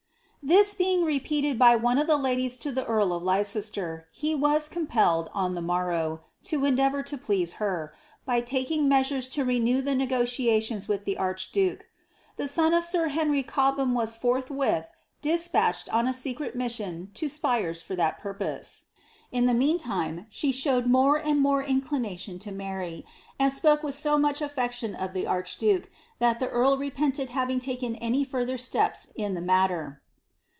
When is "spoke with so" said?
23.53-24.17